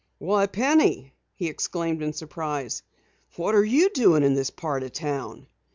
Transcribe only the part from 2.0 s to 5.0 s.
in surprise. "What are you doing in this part of